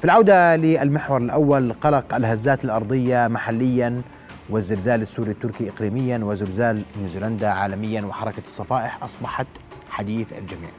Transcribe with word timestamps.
في 0.00 0.04
العودة 0.04 0.56
للمحور 0.56 1.20
الأول 1.22 1.72
قلق 1.72 2.14
الهزات 2.14 2.64
الأرضية 2.64 3.28
محليا 3.28 4.02
والزلزال 4.50 5.02
السوري 5.02 5.30
التركي 5.30 5.68
إقليميا 5.68 6.18
وزلزال 6.18 6.82
نيوزيلندا 7.00 7.48
عالميا 7.48 8.02
وحركة 8.02 8.42
الصفائح 8.46 9.02
أصبحت 9.02 9.46
حديث 9.90 10.32
الجميع. 10.32 10.70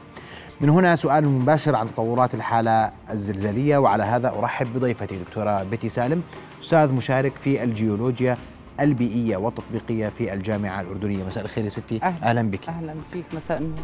من 0.60 0.68
هنا 0.68 0.96
سؤال 0.96 1.28
مباشر 1.28 1.76
عن 1.76 1.86
تطورات 1.86 2.34
الحالة 2.34 2.90
الزلزالية 3.10 3.78
وعلى 3.78 4.02
هذا 4.02 4.28
أرحب 4.28 4.66
بضيفتي 4.74 5.16
دكتورة 5.16 5.62
بيتي 5.62 5.88
سالم 5.88 6.22
أستاذ 6.62 6.92
مشارك 6.92 7.32
في 7.32 7.62
الجيولوجيا 7.62 8.36
البيئية 8.80 9.36
والتطبيقية 9.36 10.08
في 10.08 10.32
الجامعة 10.32 10.80
الأردنية. 10.80 11.24
مساء 11.24 11.44
الخير 11.44 11.64
يا 11.64 11.68
ستي. 11.68 12.00
أهلا, 12.02 12.28
أهلا 12.28 12.42
بك. 12.42 12.68
أهلا 12.68 12.94
فيك. 13.12 13.26
مساء 13.34 13.58
النور. 13.58 13.78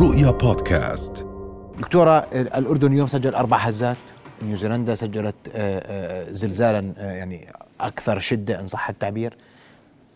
رؤيا 0.00 0.30
بودكاست. 0.30 1.29
دكتورة 1.80 2.18
الأردن 2.32 2.92
اليوم 2.92 3.06
سجل 3.06 3.34
أربع 3.34 3.56
هزات 3.56 3.96
نيوزيلندا 4.42 4.94
سجلت 4.94 5.34
آه، 5.54 5.82
آه، 5.86 6.32
زلزالا 6.32 6.92
آه، 6.98 7.12
يعني 7.12 7.48
أكثر 7.80 8.18
شدة 8.18 8.60
إن 8.60 8.66
صح 8.66 8.88
التعبير. 8.88 9.36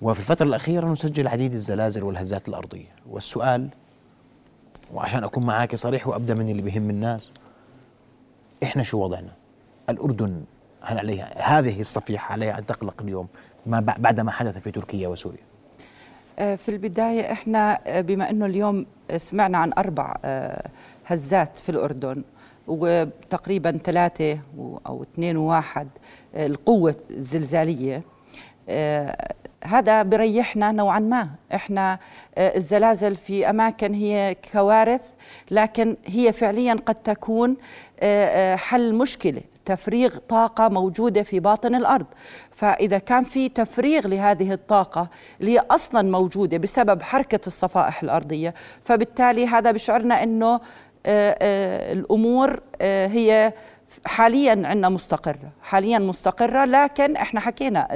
وفي 0.02 0.20
الفترة 0.20 0.46
الأخيرة 0.46 0.87
نسجل 0.87 1.28
عديد 1.28 1.52
الزلازل 1.52 2.02
والهزات 2.02 2.48
الأرضية. 2.48 2.88
والسؤال 3.10 3.68
وعشان 4.95 5.24
أكون 5.24 5.46
معاك 5.46 5.74
صريح 5.74 6.09
وأبدأ 6.09 6.34
من 6.34 6.48
اللي 6.48 6.62
بيهم 6.62 6.90
الناس 6.90 7.32
إحنا 8.62 8.82
شو 8.82 8.98
وضعنا؟ 8.98 9.32
الأردن 9.90 10.42
هل 10.82 10.98
عليها؟ 10.98 11.59
هذه 11.59 11.80
الصفيحة 11.80 12.32
عليها 12.32 12.59
أن 12.59 12.66
تقلق 12.66 13.02
اليوم 13.02 13.28
ما 13.66 13.80
بعد 13.80 14.20
ما 14.20 14.30
حدث 14.30 14.59
في 14.59 14.70
تركيا 14.70 15.09
وسوريا. 15.09 15.45
في 16.37 16.68
البداية 16.68 17.32
إحنا 17.32 17.80
بما 18.01 18.30
إنه 18.30 18.46
اليوم 18.46 18.87
سمعنا 19.16 19.59
عن 19.59 19.73
أربع 19.78 20.16
هزات 21.06 21.58
في 21.58 21.68
الأردن 21.68 22.22
وتقريبا 22.66 23.78
ثلاثة 23.84 24.38
أو 24.86 25.02
اثنين 25.02 25.36
وواحد 25.36 25.88
القوة 26.34 26.96
الزلزالية. 27.10 28.02
هذا 29.64 30.02
بريحنا 30.02 30.73
نوعا 30.73 30.98
ما. 30.98 31.29
إحنا 31.54 31.98
الزلازل 32.38 33.14
في 33.14 33.51
أماكن 33.51 33.95
هي 33.95 34.37
كوارث 34.52 35.01
لكن 35.51 35.96
هي 36.06 36.32
فعليا 36.32 36.76
قد 36.87 36.95
تكون 36.95 37.57
حل 38.54 38.95
مشكلة 38.95 39.40
تفريغ 39.64 40.16
طاقة 40.29 40.68
موجودة 40.68 41.23
في 41.23 41.40
باطن 41.40 41.74
الأرض. 41.74 42.07
فإذا 42.51 42.98
كان 42.98 43.24
في 43.24 43.48
تفريغ 43.48 44.07
لهذه 44.07 44.52
الطاقة 44.52 45.09
اللي 45.40 45.54
هي 45.54 45.62
أصلا 45.70 46.10
موجودة 46.10 46.59
بسبب 46.59 47.02
حركة 47.02 47.40
الصفائح 47.46 48.02
الأرضية 48.02 48.54
فبالتالي 48.84 49.46
هذا 49.46 49.70
بشعرنا 49.70 50.23
أنه 50.23 50.60
آه، 51.07 51.37
آه، 51.43 51.93
الأمور 51.93 52.60
آه، 52.80 53.07
هي 53.07 53.52
حاليا 54.06 54.50
عندنا 54.50 54.88
مستقرة 54.88 55.52
حاليا 55.62 55.98
مستقرة 55.98 56.64
لكن 56.64 57.16
إحنا 57.16 57.40
حكينا 57.40 57.88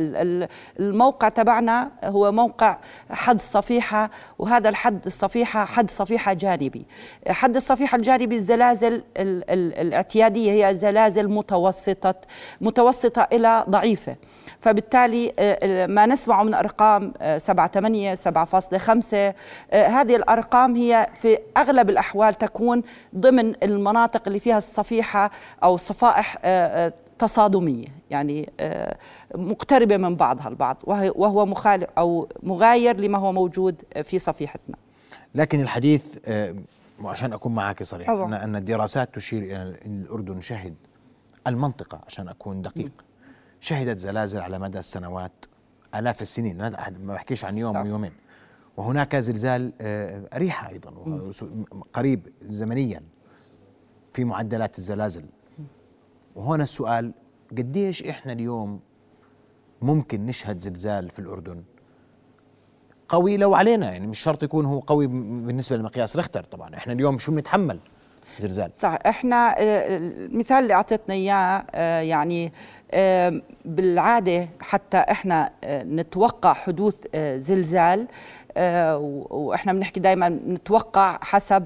الموقع 0.80 1.28
تبعنا 1.28 1.90
هو 2.04 2.32
موقع 2.32 2.78
حد 3.10 3.40
صفيحة 3.40 4.10
وهذا 4.38 4.68
الحد 4.68 5.06
الصفيحة 5.06 5.64
حد 5.64 5.90
صفيحة 5.90 6.32
جانبي. 6.32 6.86
حد 7.28 7.56
الصفيحة 7.56 7.96
الجانبي 7.96 8.36
الزلازل 8.36 9.02
الاعتيادية 9.16 10.66
هي 10.66 10.74
زلازل 10.74 11.28
متوسطة 11.28 12.14
متوسطة 12.60 13.28
إلى 13.32 13.64
ضعيفة. 13.70 14.16
فبالتالي 14.60 15.32
آه، 15.38 15.58
آه، 15.62 15.86
ما 15.86 16.06
نسمعه 16.06 16.42
من 16.42 16.54
أرقام 16.54 17.12
7 17.38 17.66
8 17.66 18.14
7.5 18.14 19.34
هذه 19.72 20.16
الأرقام 20.16 20.76
هي 20.76 21.06
في 21.22 21.38
أغلب 21.56 21.90
الأحوال 21.90 22.34
تكون 22.34 22.82
ضمن 23.16 23.54
المناطق 23.62 24.22
اللي 24.26 24.40
فيها 24.40 24.58
الصفيحة 24.58 25.30
أو 25.64 25.74
الصفائح 25.90 26.38
آه، 26.44 26.92
تصادمية 27.18 27.86
يعني 28.10 28.50
مقتربة 29.34 29.96
من 29.96 30.16
بعضها 30.16 30.48
البعض 30.48 30.76
وهو 30.86 31.46
مخالف 31.46 31.86
أو 31.98 32.28
مغاير 32.42 33.00
لما 33.00 33.18
هو 33.18 33.32
موجود 33.32 33.82
في 34.02 34.18
صفيحتنا. 34.18 34.76
لكن 35.34 35.60
الحديث 35.60 36.18
وعشان 37.02 37.32
أكون 37.32 37.54
معك 37.54 37.82
صريح 37.82 38.10
أن 38.10 38.56
الدراسات 38.56 39.14
تشير 39.14 39.42
إلى 39.42 39.56
أن 39.86 40.02
الأردن 40.02 40.40
شهد 40.40 40.74
المنطقة 41.46 42.00
عشان 42.06 42.28
أكون 42.28 42.62
دقيق 42.62 42.92
شهدت 43.60 43.98
زلازل 43.98 44.40
على 44.40 44.58
مدى 44.58 44.78
السنوات 44.78 45.32
آلاف 45.94 46.22
السنين 46.22 46.56
ما 46.58 47.14
بحكيش 47.14 47.44
عن 47.44 47.58
يوم 47.58 47.76
ويومين. 47.76 48.12
وهناك 48.76 49.16
زلزال 49.16 49.72
أريحة 50.32 50.68
آه، 50.68 50.70
أيضا 50.70 50.90
قريب 51.92 52.28
زمنيا 52.42 53.02
في 54.12 54.24
معدلات 54.24 54.78
الزلازل. 54.78 55.24
وهنا 56.38 56.62
السؤال 56.62 57.12
قديش 57.58 58.02
إحنا 58.02 58.32
اليوم 58.32 58.80
ممكن 59.82 60.26
نشهد 60.26 60.58
زلزال 60.58 61.10
في 61.10 61.18
الأردن؟ 61.18 61.62
قوي 63.08 63.36
لو 63.36 63.54
علينا 63.54 63.92
يعني 63.92 64.06
مش 64.06 64.18
شرط 64.18 64.42
يكون 64.42 64.64
هو 64.64 64.78
قوي 64.78 65.06
بالنسبة 65.06 65.76
لمقياس 65.76 66.16
ريختر 66.16 66.44
طبعا 66.44 66.74
إحنا 66.74 66.92
اليوم 66.92 67.18
شو 67.18 67.32
بنتحمل 67.32 67.80
زلزال؟ 68.38 68.70
صح 68.76 68.98
إحنا 69.06 69.54
آه، 69.58 69.96
المثال 69.96 70.62
اللي 70.62 70.74
أعطيتنا 70.74 71.14
إياه 71.14 71.64
آه، 71.70 72.00
يعني 72.00 72.52
بالعادة 73.64 74.48
حتى 74.60 74.96
إحنا 74.96 75.50
آه، 75.64 75.82
نتوقع 75.82 76.52
حدوث 76.52 76.94
زلزال 77.16 78.06
وإحنا 79.30 79.72
بنحكي 79.72 80.00
دائما 80.00 80.28
نتوقع 80.28 81.18
حسب 81.22 81.64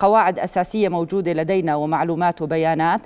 قواعد 0.00 0.38
أساسية 0.38 0.88
موجودة 0.88 1.32
لدينا 1.32 1.76
ومعلومات 1.76 2.42
وبيانات. 2.42 3.00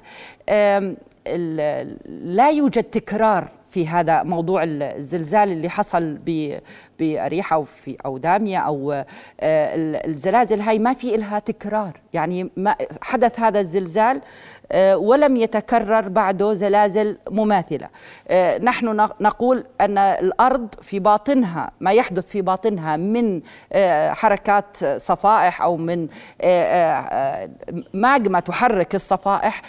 لا 2.07 2.51
يوجد 2.51 2.85
تكرار 2.85 3.49
في 3.77 3.89
هذا 3.89 4.23
موضوع 4.23 4.63
الزلزال 4.65 5.53
اللي 5.53 5.69
حصل 5.69 6.19
بأريحة 6.99 7.57
أو 7.57 7.65
في 7.65 7.97
أو 8.05 8.19
دامية 8.19 8.59
أو 8.59 8.93
آه، 8.93 9.05
الزلازل 10.07 10.61
هاي 10.61 10.79
ما 10.79 10.95
في 10.95 11.15
إلها 11.15 11.39
تكرار. 11.39 12.01
يعني 12.13 12.51
ما 12.57 12.77
حدث 13.03 13.41
هذا 13.41 13.61
الزلزال 13.61 14.21
آه، 14.73 14.97
ولم 14.97 15.37
يتكرر 15.37 16.09
بعده 16.09 16.55
زلازل 16.55 17.19
مماثلة. 17.31 17.89
آه، 18.29 18.59
نحن 18.59 19.09
نقول 19.21 19.65
أن 19.81 19.99
الأرض 19.99 20.69
في 20.83 20.99
باطنها 20.99 21.71
ما 21.81 21.93
يحدث 21.93 22.27
في 22.27 22.43
باطنها 22.43 22.97
من 22.97 23.41
حركات 24.13 24.77
صفائح 24.97 25.63
أو 25.63 25.77
من 25.77 26.09
ماجما 27.95 28.41
تحرك 28.41 28.95
الصفائح 28.95 29.63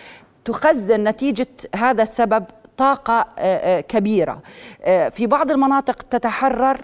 تخزن 0.45 1.03
نتيجة 1.03 1.47
هذا 1.75 2.03
السبب 2.03 2.45
طاقة 2.77 3.25
آه، 3.37 3.77
آه، 3.77 3.81
كبيرة. 3.81 4.41
آه، 4.83 5.09
في 5.09 5.27
بعض 5.27 5.51
المناطق 5.51 6.01
تتحرر 6.01 6.81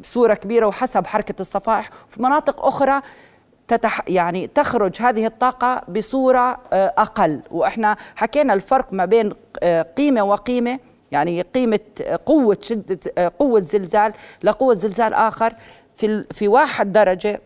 بصورة 0.00 0.34
كبيرة 0.34 0.66
وحسب 0.66 1.06
حركة 1.06 1.34
الصفائح 1.40 1.90
في 2.10 2.22
مناطق 2.22 2.64
أخرى 2.66 3.00
تتح 3.68 4.00
يعني 4.08 4.46
تخرج 4.46 5.02
هذه 5.02 5.26
الطاقة 5.26 5.82
بصورة 5.88 6.58
أقل. 6.72 7.42
وإحنا 7.50 7.96
حكينا 8.16 8.52
الفرق 8.54 8.92
ما 8.92 9.04
بين 9.04 9.32
قيمة 9.96 10.22
وقيمة 10.22 10.78
يعني 11.12 11.42
قيمة 11.42 11.80
قوة 12.26 12.58
شدة 12.60 12.98
قوة 13.38 13.60
زلزال 13.60 14.12
لقوة 14.42 14.74
زلزال 14.74 15.14
آخر. 15.14 15.54
في 15.96 16.24
في 16.30 16.48
واحد 16.48 16.92
درجة 16.92 17.40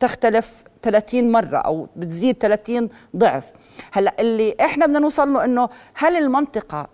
تختلف 0.00 0.64
30 0.82 1.32
مرة 1.32 1.56
أو 1.56 1.88
بتزيد 1.96 2.36
30 2.38 2.88
ضعف. 3.16 3.44
هلأ 3.92 4.14
اللي 4.20 4.56
إحنا 4.60 4.86
بدنا 4.86 4.98
نوصل 4.98 5.32
له 5.32 5.44
إنه 5.44 5.68
هل 5.94 6.16
المنطقة 6.16 6.88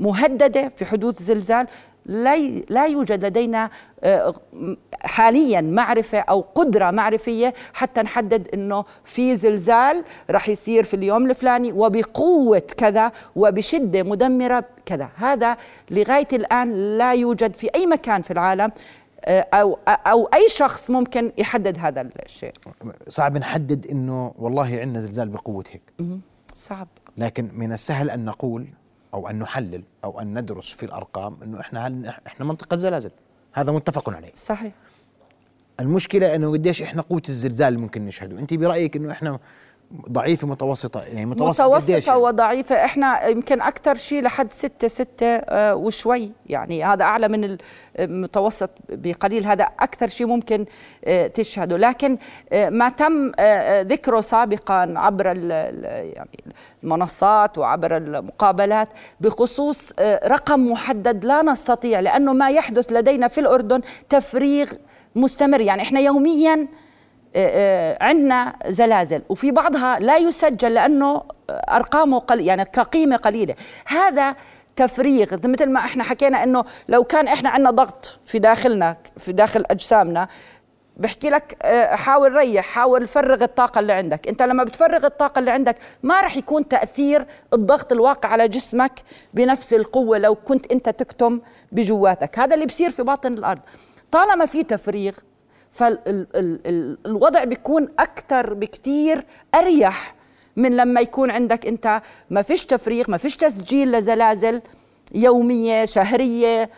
مهددة 0.00 0.72
في 0.76 0.84
حدوث 0.84 1.22
زلزال. 1.22 1.66
لا 2.06 2.36
لا 2.70 2.86
يوجد 2.86 3.24
لدينا 3.24 3.70
آه، 4.04 4.34
حاليا 5.00 5.60
معرفة 5.60 6.18
أو 6.18 6.40
قدرة 6.40 6.90
معرفية 6.90 7.54
حتى 7.74 8.02
نحدد 8.02 8.48
إنه 8.54 8.84
في 9.04 9.36
زلزال 9.36 10.04
راح 10.30 10.48
يصير 10.48 10.84
في 10.84 10.94
اليوم 10.94 11.30
الفلاني 11.30 11.72
وبقوة 11.72 12.62
كذا 12.76 13.12
وبشدة 13.36 14.02
مدمرة 14.02 14.64
كذا. 14.86 15.08
هذا 15.16 15.56
لغاية 15.90 16.28
الآن 16.32 16.98
لا 16.98 17.12
يوجد 17.14 17.54
في 17.54 17.68
أي 17.74 17.86
مكان 17.86 18.22
في 18.22 18.30
العالم 18.30 18.72
آه، 19.24 19.46
أو 19.54 19.78
أو 19.88 20.24
أي 20.24 20.48
شخص 20.48 20.90
ممكن 20.90 21.32
يحدد 21.38 21.78
هذا 21.78 22.08
الشيء. 22.24 22.52
صعب 23.08 23.38
نحدد 23.38 23.86
إنه 23.86 24.34
والله 24.38 24.78
عندنا 24.80 25.00
زلزال 25.00 25.28
بقوة 25.28 25.64
هيك. 25.70 25.82
صعب. 26.54 26.88
لكن 27.16 27.48
من 27.54 27.72
السهل 27.72 28.10
أن 28.10 28.24
نقول 28.24 28.66
أو 29.14 29.28
أن 29.28 29.38
نحلل 29.38 29.82
أو 30.04 30.20
أن 30.20 30.38
ندرس 30.38 30.70
في 30.70 30.86
الأرقام 30.86 31.36
إنه 31.42 31.60
إحنا 31.60 31.86
هل 31.86 32.06
إحنا 32.06 32.46
منطقة 32.46 32.76
زلازل. 32.76 33.10
هذا 33.52 33.72
متفق 33.72 34.10
عليه. 34.10 34.30
صحيح. 34.34 34.72
المشكلة 35.80 36.34
إنه 36.34 36.52
قديش 36.52 36.82
إحنا 36.82 37.02
قوة 37.02 37.22
الزلزال 37.28 37.68
اللي 37.68 37.78
ممكن 37.78 38.06
نشهده. 38.06 38.38
أنت 38.38 38.54
برأيك 38.54 38.96
إنه 38.96 39.12
إحنا 39.12 39.38
ضعيفة 40.10 40.46
متوسطة 40.46 41.02
يعني 41.02 41.26
متوسط 41.26 41.64
متوسطة 41.64 42.16
وضعيفة. 42.16 42.84
إحنا 42.84 43.26
يمكن 43.26 43.60
أكثر 43.60 43.94
شيء 43.94 44.22
لحد 44.22 44.52
ستة 44.52 44.88
ستة 44.88 45.26
آه 45.26 45.74
وشوي. 45.74 46.30
يعني 46.46 46.84
هذا 46.84 47.04
أعلى 47.04 47.28
من 47.28 47.58
المتوسط 47.98 48.70
بقليل. 48.88 49.46
هذا 49.46 49.64
أكثر 49.64 50.08
شيء 50.08 50.26
ممكن 50.26 50.66
آه 51.04 51.26
تشهده. 51.26 51.76
لكن 51.76 52.18
آه 52.52 52.68
ما 52.68 52.88
تم 52.88 53.32
ذكره 53.92 54.20
سابقا 54.20 54.94
عبر 54.96 55.26
يعني 55.26 56.44
المنصات 56.84 57.58
وعبر 57.58 57.96
المقابلات 57.96 58.88
بخصوص 59.20 59.92
رقم 60.24 60.70
محدد 60.72 61.24
لا 61.24 61.42
نستطيع 61.42 62.00
لأنه 62.00 62.32
ما 62.32 62.50
يحدث 62.50 62.92
لدينا 62.92 63.28
في 63.28 63.40
الأردن 63.40 63.80
تفريغ 64.08 64.72
مستمر. 65.16 65.60
يعني 65.60 65.82
إحنا 65.82 66.00
يوميا 66.00 66.68
عندنا 68.00 68.54
زلازل 68.66 69.22
وفي 69.28 69.50
بعضها 69.50 69.98
لا 69.98 70.16
يسجل 70.16 70.74
لأنه 70.74 71.22
أرقامه 71.50 72.18
قل 72.18 72.40
يعني 72.40 72.64
كقيمة 72.64 73.16
قليلة. 73.16 73.54
هذا 73.86 74.34
تفريغ 74.76 75.34
مثل 75.44 75.70
ما 75.70 75.80
إحنا 75.80 76.04
حكينا 76.04 76.42
إنه 76.42 76.64
لو 76.88 77.04
كان 77.04 77.28
إحنا 77.28 77.50
عندنا 77.50 77.70
ضغط 77.70 78.18
في 78.26 78.38
داخلنا 78.38 78.96
في 79.16 79.32
داخل 79.32 79.64
أجسامنا 79.70 80.28
بحكي 80.96 81.30
لك 81.30 81.56
آه، 81.62 81.94
حاول 81.96 82.32
ريح 82.32 82.64
حاول 82.66 83.08
فرغ 83.08 83.42
الطاقة 83.42 83.78
اللي 83.78 83.92
عندك. 83.92 84.28
أنت 84.28 84.42
لما 84.42 84.64
بتفرغ 84.64 85.06
الطاقة 85.06 85.38
اللي 85.38 85.50
عندك 85.50 85.76
ما 86.02 86.20
رح 86.20 86.36
يكون 86.36 86.68
تأثير 86.68 87.26
الضغط 87.52 87.92
الواقع 87.92 88.28
على 88.28 88.48
جسمك 88.48 88.92
بنفس 89.34 89.74
القوة 89.74 90.18
لو 90.18 90.34
كنت 90.34 90.72
أنت 90.72 90.88
تكتم 90.88 91.40
بجواتك. 91.72 92.38
هذا 92.38 92.54
اللي 92.54 92.66
بصير 92.66 92.90
في 92.90 93.02
باطن 93.02 93.32
الأرض. 93.32 93.60
طالما 94.10 94.46
في 94.46 94.64
تفريغ 94.64 95.12
فالوضع 95.72 97.44
بيكون 97.44 97.88
أكثر 97.98 98.54
بكثير 98.54 99.24
أريح 99.54 100.14
من 100.56 100.76
لما 100.76 101.00
يكون 101.00 101.30
عندك 101.30 101.66
أنت 101.66 102.02
ما 102.30 102.42
فيش 102.42 102.66
تفريغ 102.66 103.04
ما 103.08 103.16
فيش 103.16 103.36
تسجيل 103.36 103.92
لزلازل 103.92 104.62
يومية 105.14 105.84
شهرية 105.84 106.70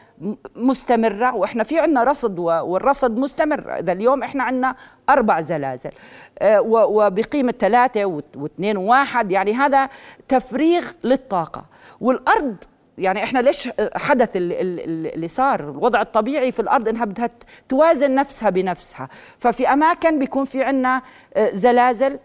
مستمرة. 0.56 1.34
وإحنا 1.34 1.64
في 1.64 1.78
عنا 1.78 2.04
رصد 2.04 2.38
والرصد 2.38 3.16
مستمر. 3.16 3.78
إذا 3.78 3.92
اليوم 3.92 4.22
إحنا 4.22 4.44
عنا 4.44 4.76
أربع 5.08 5.40
زلازل 5.40 5.90
آه، 6.38 6.60
وبقيمة 6.66 7.54
ثلاثة 7.58 8.04
واثنين 8.36 8.76
وواحد. 8.76 9.32
يعني 9.32 9.54
هذا 9.54 9.88
تفريغ 10.28 10.84
للطاقة. 11.04 11.64
والأرض 12.00 12.56
يعني 12.98 13.22
إحنا 13.24 13.38
ليش 13.38 13.70
حدث 13.96 14.30
اللي 14.34 15.28
صار؟ 15.28 15.60
الوضع 15.70 16.00
الطبيعي 16.00 16.52
في 16.52 16.60
الأرض 16.60 16.88
إنها 16.88 17.04
بدها 17.04 17.30
توازن 17.68 18.14
نفسها 18.14 18.50
بنفسها. 18.50 19.08
ففي 19.38 19.68
أماكن 19.68 20.18
بيكون 20.18 20.44
في 20.44 20.62
عندنا 20.62 21.02
آه، 21.34 21.50
زلازل 21.50 22.18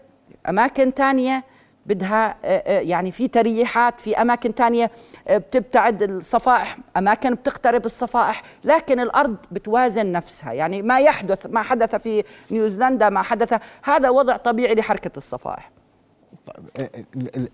أماكن 0.48 0.90
ثانية 0.90 1.44
بدها 1.86 2.36
آه، 2.44 2.62
آه، 2.66 2.80
يعني 2.80 3.12
في 3.12 3.28
تريحات 3.28 4.00
في 4.00 4.16
أماكن 4.16 4.52
ثانية 4.52 4.90
بتبتعد 5.30 6.02
الصفائح 6.02 6.78
أماكن 6.96 7.34
بتقترب 7.34 7.84
الصفائح 7.84 8.42
لكن 8.64 9.00
الأرض 9.00 9.36
بتوازن 9.50 10.12
نفسها. 10.12 10.52
يعني 10.52 10.82
ما 10.82 11.00
يحدث 11.00 11.46
ما 11.46 11.62
حدث 11.62 11.94
في 11.94 12.24
نيوزيلندا 12.50 13.08
ما 13.08 13.22
حدث 13.22 13.62
هذا 13.82 14.10
وضع 14.10 14.36
طبيعي 14.36 14.74
لحركة 14.74 15.10
الصفائح. 15.16 15.70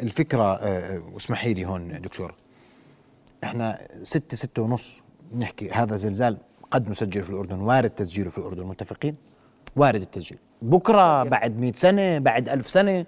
الفكرة 0.00 0.60
واسمحي 1.14 1.54
لي 1.54 1.64
هون 1.64 2.00
دكتور. 2.00 2.45
إحنا 3.44 3.78
ستة 4.02 4.36
ستة 4.36 4.62
ونص 4.62 5.00
نحكي 5.38 5.70
هذا 5.70 5.96
زلزال 5.96 6.36
قد 6.70 6.90
نسجل 6.90 7.22
في 7.22 7.30
الأردن 7.30 7.60
وارد 7.60 7.90
تسجيله 7.90 8.30
في 8.30 8.38
الأردن 8.38 8.66
متفقين؟ 8.66 9.16
وارد 9.76 10.00
التسجيل. 10.00 10.38
بكرة 10.62 11.24
بعد 11.24 11.56
مئة 11.58 11.72
سنة 11.72 12.18
بعد 12.18 12.48
ألف 12.48 12.70
سنة 12.70 13.06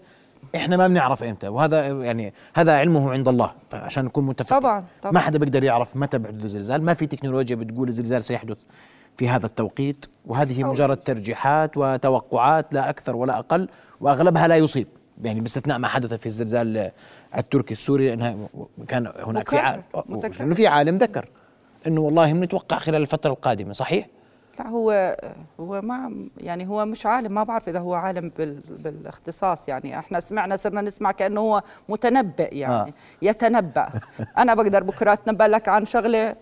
إحنا 0.55 0.77
ما 0.77 0.89
بنعرف 0.89 1.23
إمتى 1.23 1.49
وهذا 1.49 1.87
يعني 1.89 2.35
هذا 2.55 2.79
علمه 2.79 3.11
عند 3.11 3.29
الله 3.29 3.53
عشان 3.73 4.05
نكون 4.05 4.27
متفقين. 4.27 4.61
طبعا, 4.61 4.85
طبعا. 5.03 5.13
ما 5.13 5.21
حدا 5.21 5.39
بيقدر 5.39 5.65
يعرف 5.65 5.97
متى 5.97 6.19
بيحدث 6.19 6.45
الزلزال 6.45 6.83
ما 6.83 6.95
في 6.95 7.07
تكنولوجيا 7.07 7.57
بتقول 7.57 7.89
الزلزال 7.89 8.25
سيحدث 8.25 8.59
في 9.17 9.29
هذا 9.29 9.47
التوقيت 9.47 10.07
وهذه 10.27 10.65
مجرد 10.65 10.97
ترجيحات 10.97 11.77
وتوقعات 11.77 12.75
لا 12.75 12.91
أكثر 12.91 13.17
ولا 13.17 13.39
أقل 13.39 13.69
وأغلبها 14.01 14.49
لا 14.49 14.57
يصيب. 14.57 14.87
يعني 15.23 15.41
باستثناء 15.41 15.79
ما 15.79 15.89
حدث 15.89 16.15
في 16.15 16.27
الزلزال 16.27 16.91
التركي 17.37 17.73
السوري 17.73 18.09
لأنها 18.09 18.37
كان 18.89 19.13
هناك 19.17 19.51
في 19.51 19.59
عالم 19.59 19.83
انه 20.41 20.55
في 20.55 20.67
عالم 20.67 20.97
ذكر 20.97 21.29
إنه 21.87 22.01
والله 22.01 22.33
بنتوقع 22.33 22.79
خلال 22.79 23.03
الفترة 23.03 23.31
القادمة 23.31 23.73
صحيح؟ 23.73 24.07
لا 24.59 24.69
هو 24.69 25.17
هو 25.61 25.81
ما 25.81 26.29
يعني 26.37 26.69
هو 26.69 26.85
مش 26.85 27.07
عالم 27.07 27.35
ما 27.35 27.43
بعرف 27.43 27.69
إذا 27.69 27.79
هو 27.79 27.95
عالم 27.95 28.33
بالاختصاص 28.69 29.69
يعني 29.69 29.99
إحنا 29.99 30.21
سمعنا 30.21 30.57
صرنا 30.57 30.81
نسمع 30.81 31.13
كأنه 31.13 31.41
هو 31.41 31.63
متنبئ 31.89 32.57
يعني 32.57 32.91
آه. 32.91 32.95
يتنبأ 33.23 33.89
أنا 34.39 34.55
بقدر 34.55 34.83
بكرة 34.83 35.13
أتنبأ 35.13 35.45
لك 35.45 35.69
عن 35.69 35.87
شغلة 35.87 36.37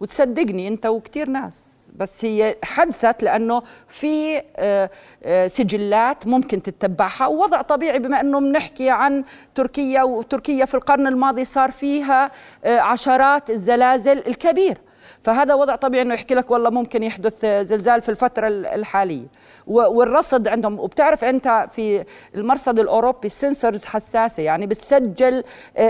وتصدقني 0.00 0.68
أنت 0.68 0.86
وكثير 0.86 1.28
ناس 1.28 1.77
بس 1.96 2.24
هي 2.24 2.56
حدثت 2.64 3.22
لأنه 3.22 3.62
في 3.88 4.42
آه، 4.56 4.90
آه، 5.24 5.46
سجلات 5.46 6.26
ممكن 6.26 6.62
تتبعها 6.62 7.26
ووضع 7.26 7.62
طبيعي 7.62 7.98
بما 7.98 8.20
أنه 8.20 8.40
بنحكي 8.40 8.90
عن 8.90 9.24
تركيا 9.54 10.02
وتركيا 10.02 10.64
في 10.64 10.74
القرن 10.74 11.06
الماضي 11.06 11.44
صار 11.44 11.70
فيها 11.70 12.30
آه، 12.64 12.78
عشرات 12.78 13.50
الزلازل 13.50 14.18
الكبير. 14.18 14.78
فهذا 15.22 15.54
وضع 15.54 15.76
طبيعي 15.76 16.02
إنه 16.02 16.14
يحكي 16.14 16.34
لك 16.34 16.50
والله 16.50 16.70
ممكن 16.70 17.02
يحدث 17.02 17.46
زلزال 17.46 18.02
في 18.02 18.08
الفترة 18.08 18.48
الحالية. 18.48 19.26
والرصد 19.66 20.48
عندهم 20.48 20.78
وبتعرف 20.78 21.24
أنت 21.24 21.68
في 21.72 22.04
المرصد 22.34 22.78
الأوروبي 22.78 23.26
السنسرز 23.26 23.84
حساسة 23.84 24.42
يعني 24.42 24.66
بتسجل 24.66 25.44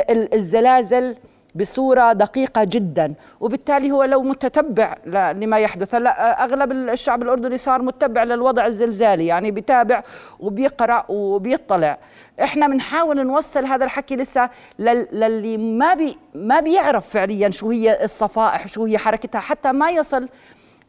الزلازل 0.08 1.16
بصورة 1.54 2.12
دقيقة 2.12 2.64
جدا 2.64 3.14
وبالتالي 3.40 3.90
هو 3.90 4.04
لو 4.04 4.22
متتبع 4.22 4.96
لما 5.06 5.58
يحدث. 5.58 5.94
هلا 5.94 6.44
أغلب 6.44 6.72
الشعب 6.72 7.22
الأردني 7.22 7.56
صار 7.56 7.82
متبع 7.82 8.24
للوضع 8.24 8.66
الزلزالي 8.66 9.26
يعني 9.26 9.50
بيتابع 9.50 10.02
وبيقرأ 10.40 11.04
وبيطلع. 11.08 11.98
إحنا 12.42 12.66
بنحاول 12.66 13.26
نوصل 13.26 13.64
هذا 13.64 13.84
الحكي 13.84 14.16
لسه 14.16 14.50
للي 14.78 15.56
ما 15.56 15.94
بي 15.94 16.18
ما 16.34 16.60
بيعرف 16.60 17.08
فعليا 17.08 17.50
شو 17.50 17.70
هي 17.70 18.04
الصفائح 18.04 18.66
شو 18.66 18.84
هي 18.84 18.98
حركتها 18.98 19.40
حتى 19.40 19.72
ما 19.72 19.90
يصل 19.90 20.28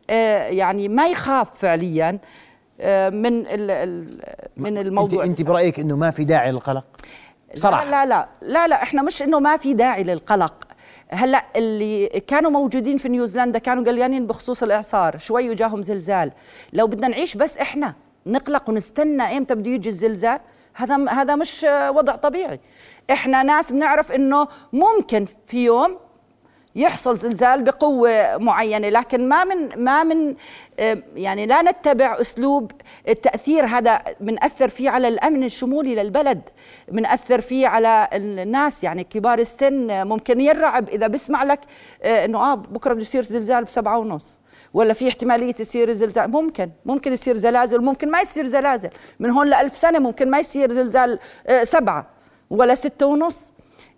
آه، 0.09 0.43
يعني 0.43 0.87
ما 0.87 1.07
يخاف 1.07 1.59
فعليا 1.59 2.19
آه، 2.81 3.09
من 3.09 3.33
من 4.57 4.77
الموضوع. 4.77 5.23
أنت 5.23 5.41
برأيك 5.41 5.79
إنه 5.79 5.95
ما 5.97 6.11
في 6.11 6.23
داعي 6.23 6.51
للقلق؟ 6.51 6.85
صراحة. 7.55 7.85
لا 7.85 8.05
لا 8.05 8.27
لا 8.41 8.67
لا 8.67 8.83
إحنا 8.83 9.01
مش 9.01 9.21
إنه 9.21 9.39
ما 9.39 9.57
في 9.57 9.73
داعي 9.73 10.03
للقلق. 10.03 10.53
هلأ 11.09 11.43
اللي 11.55 12.07
كانوا 12.07 12.51
موجودين 12.51 12.97
في 12.97 13.09
نيوزيلندا 13.09 13.59
كانوا 13.59 13.83
قليانين 13.83 14.27
بخصوص 14.27 14.63
الإعصار 14.63 15.17
شوي 15.17 15.49
وجاهم 15.49 15.83
زلزال. 15.83 16.31
لو 16.73 16.87
بدنا 16.87 17.07
نعيش 17.07 17.35
بس 17.35 17.57
إحنا 17.57 17.93
نقلق 18.25 18.69
ونستنى 18.69 19.37
إمتى 19.37 19.55
بده 19.55 19.69
يجي 19.69 19.89
الزلزال 19.89 20.39
هذا 20.73 21.09
هذا 21.09 21.35
مش 21.35 21.65
وضع 21.89 22.15
طبيعي. 22.15 22.59
إحنا 23.11 23.43
ناس 23.43 23.71
بنعرف 23.71 24.11
إنه 24.11 24.47
ممكن 24.73 25.25
في 25.47 25.65
يوم 25.65 25.97
يحصل 26.79 27.17
زلزال 27.17 27.63
بقوة 27.63 28.37
معينة 28.37 28.89
لكن 28.89 29.29
ما 29.29 29.43
من 29.43 29.83
ما 29.83 30.03
من 30.03 30.35
يعني 31.15 31.45
لا 31.45 31.61
نتبع 31.61 32.21
أسلوب 32.21 32.71
التأثير 33.07 33.65
هذا 33.65 34.01
بنأثر 34.19 34.69
فيه 34.69 34.89
على 34.89 35.07
الأمن 35.07 35.43
الشمولي 35.43 35.95
للبلد 35.95 36.41
بنأثر 36.87 37.41
فيه 37.41 37.67
على 37.67 38.07
الناس. 38.13 38.83
يعني 38.83 39.03
كبار 39.03 39.39
السن 39.39 40.07
ممكن 40.07 40.41
يرعب 40.41 40.89
إذا 40.89 41.07
بسمع 41.07 41.43
لك 41.43 41.59
آه، 42.03 42.25
إنه 42.25 42.51
آه 42.51 42.55
بكرة 42.55 42.93
بده 42.93 43.01
يصير 43.01 43.23
زلزال 43.23 43.63
بسبعة 43.63 43.97
ونص 43.97 44.37
ولا 44.73 44.93
في 44.93 45.07
احتمالية 45.07 45.55
يصير 45.59 45.91
زلزال. 45.91 46.31
ممكن 46.31 46.69
ممكن 46.85 47.13
يصير 47.13 47.37
زلازل 47.37 47.81
ممكن 47.81 48.11
ما 48.11 48.21
يصير 48.21 48.47
زلازل. 48.47 48.89
من 49.19 49.29
هون 49.29 49.47
لألف 49.47 49.77
سنة 49.77 49.99
ممكن 49.99 50.29
ما 50.29 50.39
يصير 50.39 50.71
زلزال 50.73 51.19
آه، 51.47 51.63
سبعة 51.63 52.07
ولا 52.49 52.75
ستة 52.75 53.05
ونص. 53.05 53.51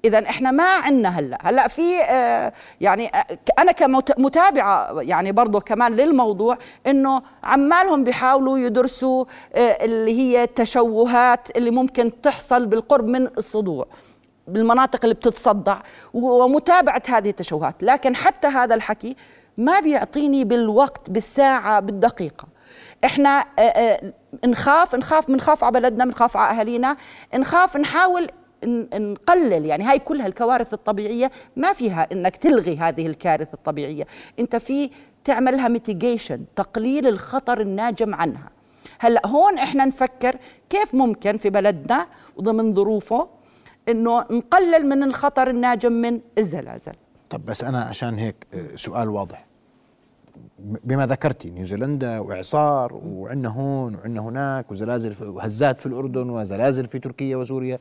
اذا 0.05 0.20
إحنا 0.20 0.51
ما 0.51 0.63
عندنا 0.63 1.10
هلا. 1.10 1.38
هلا 1.41 1.67
في 1.67 2.01
آه 2.03 2.53
يعني 2.81 3.08
آه 3.15 3.25
أنا 3.60 3.72
كمتابعه 3.72 5.01
يعني 5.01 5.31
برضه 5.31 5.60
كمان 5.60 5.96
للموضوع 5.96 6.58
إنه 6.88 7.22
عمالهم 7.43 8.03
بيحاولوا 8.03 8.58
يدرسوا 8.58 9.25
آه 9.53 9.86
اللي 9.86 10.20
هي 10.20 10.43
التشوهات 10.43 11.58
اللي 11.58 11.72
ممكن 11.72 12.22
تحصل 12.22 12.65
بالقرب 12.65 13.08
من 13.08 13.27
الصدوع 13.38 13.86
بالمناطق 14.48 15.00
اللي 15.03 15.15
بتتصدع 15.15 15.77
ومتابعه 16.13 17.01
هذه 17.08 17.29
التشوهات. 17.29 17.84
لكن 17.84 18.15
حتى 18.15 18.48
هذا 18.48 18.75
الحكي 18.75 19.15
ما 19.58 19.79
بيعطيني 19.79 20.43
بالوقت 20.43 21.10
بالساعة 21.10 21.79
بالدقيقة. 21.79 22.48
إحنا 23.05 23.46
نخاف 24.46 24.96
نخاف 24.96 25.27
بنخاف 25.27 25.63
على 25.63 25.79
بلدنا 25.79 26.05
بنخاف 26.05 26.38
على 26.38 26.60
أهالينا 26.60 26.98
نخاف 27.36 27.77
نحاول 27.77 28.29
نقلل 28.65 29.65
يعني 29.65 29.84
هاي 29.84 30.00
كلها 30.00 30.27
الكوارث 30.27 30.74
الطبيعية 30.74 31.32
ما 31.56 31.74
فيها 31.74 32.08
إنك 32.12 32.38
تلغي 32.38 32.77
هذه 32.77 33.08
الكارثة 33.08 33.53
الطبيعية. 33.53 34.08
أنت 34.39 34.56
في 34.56 34.89
تعملها 35.24 35.68
ميتيجيشن 35.68 36.46
تقليل 36.56 37.08
الخطر 37.08 37.62
الناجم 37.62 38.15
عنها. 38.15 38.50
هلأ 39.00 39.27
هون 39.27 39.58
إحنا 39.58 39.86
نفكر 39.86 40.36
كيف 40.70 40.96
ممكن 40.96 41.38
في 41.38 41.50
بلدنا 41.50 42.08
وضمن 42.36 42.74
ظروفه 42.74 43.27
إنه 43.89 44.20
نقلل 44.20 44.89
من 44.89 45.03
الخطر 45.03 45.50
الناجم 45.50 45.91
من 45.91 46.22
الزلازل. 46.38 46.94
طب 47.30 47.46
بس 47.46 47.63
أنا 47.63 47.84
عشان 47.84 48.20
هيك 48.20 48.36
آه، 48.53 48.75
سؤال 48.75 49.10
واضح. 49.10 49.46
بما 50.60 51.06
ذكرتي 51.06 51.50
نيوزيلندا 51.50 52.20
وإعصار 52.20 52.94
وعندنا 52.94 53.50
هون 53.50 53.96
وعندنا 53.96 54.22
هناك 54.22 54.72
وزلازل 54.72 55.27
وهزات 55.27 55.80
في 55.80 55.86
الأردن 55.86 56.30
وزلازل 56.30 56.86
في 56.86 57.00
تركيا 57.00 57.38
وسوريا 57.38 57.80